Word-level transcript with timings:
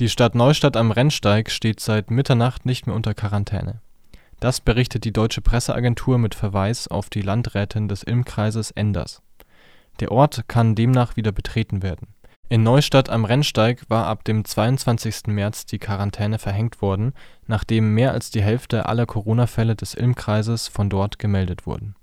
Die 0.00 0.08
Stadt 0.08 0.34
Neustadt 0.34 0.78
am 0.78 0.92
Rennsteig 0.92 1.50
steht 1.50 1.78
seit 1.78 2.10
Mitternacht 2.10 2.64
nicht 2.64 2.86
mehr 2.86 2.96
unter 2.96 3.12
Quarantäne. 3.12 3.82
Das 4.40 4.62
berichtet 4.62 5.04
die 5.04 5.12
Deutsche 5.12 5.42
Presseagentur 5.42 6.16
mit 6.16 6.34
Verweis 6.34 6.88
auf 6.88 7.10
die 7.10 7.20
Landrätin 7.20 7.86
des 7.86 8.02
Ilm-Kreises 8.04 8.70
Enders. 8.70 9.20
Der 10.00 10.10
Ort 10.10 10.44
kann 10.48 10.74
demnach 10.74 11.16
wieder 11.16 11.32
betreten 11.32 11.82
werden. 11.82 12.14
In 12.48 12.62
Neustadt 12.62 13.10
am 13.10 13.26
Rennsteig 13.26 13.90
war 13.90 14.06
ab 14.06 14.24
dem 14.24 14.46
22. 14.46 15.26
März 15.26 15.66
die 15.66 15.78
Quarantäne 15.78 16.38
verhängt 16.38 16.80
worden, 16.80 17.12
nachdem 17.46 17.92
mehr 17.92 18.12
als 18.12 18.30
die 18.30 18.40
Hälfte 18.40 18.86
aller 18.86 19.04
Corona-Fälle 19.04 19.76
des 19.76 19.92
Ilm-Kreises 19.92 20.66
von 20.68 20.88
dort 20.88 21.18
gemeldet 21.18 21.66
wurden 21.66 21.94